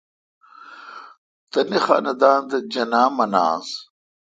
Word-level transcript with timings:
تانی 1.51 1.79
خاندان 1.85 2.41
تھ 2.49 2.57
جناح 2.73 3.07
مناس۔ 3.17 3.67